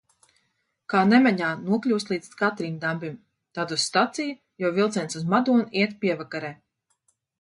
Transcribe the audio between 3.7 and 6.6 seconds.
uz staciju, jo vilciens uz Madonu iet pievakarē.